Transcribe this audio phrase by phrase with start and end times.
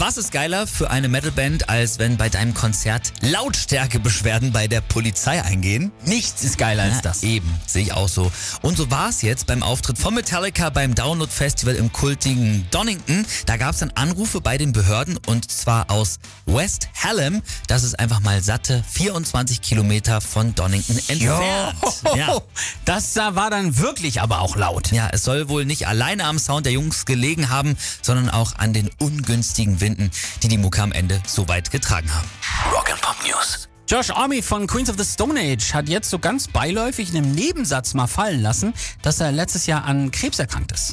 [0.00, 5.42] Was ist geiler für eine Metalband, als wenn bei deinem Konzert Lautstärkebeschwerden bei der Polizei
[5.42, 5.90] eingehen?
[6.04, 7.24] Nichts ist geiler als Ja, das.
[7.24, 8.30] Eben, sehe ich auch so.
[8.62, 13.26] Und so war es jetzt beim Auftritt von Metallica beim Download Festival im kultigen Donington.
[13.46, 17.42] Da gab es dann Anrufe bei den Behörden und zwar aus West Hallam.
[17.66, 21.74] Das ist einfach mal satte 24 Kilometer von Donington entfernt.
[22.16, 22.40] Ja.
[22.84, 24.92] Das da war dann wirklich aber auch laut.
[24.92, 28.72] Ja, es soll wohl nicht alleine am Sound der Jungs gelegen haben, sondern auch an
[28.72, 30.10] den ungünstigen Winden,
[30.42, 32.28] die die Mucke am Ende so weit getragen haben.
[32.70, 33.68] Rock and Pop News.
[33.88, 37.34] Josh Army von Queens of the Stone Age hat jetzt so ganz beiläufig in einem
[37.34, 40.92] Nebensatz mal fallen lassen, dass er letztes Jahr an Krebs erkrankt ist.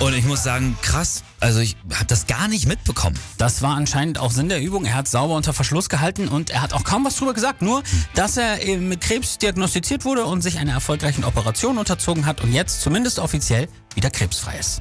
[0.00, 3.18] Und ich muss sagen, krass, also ich habe das gar nicht mitbekommen.
[3.36, 4.86] Das war anscheinend auch Sinn der Übung.
[4.86, 7.60] Er hat sauber unter Verschluss gehalten und er hat auch kaum was drüber gesagt.
[7.60, 7.82] Nur,
[8.14, 12.80] dass er mit Krebs diagnostiziert wurde und sich einer erfolgreichen Operation unterzogen hat und jetzt
[12.80, 14.80] zumindest offiziell wieder krebsfrei ist.